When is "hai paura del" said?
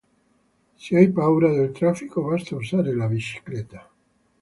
0.97-1.75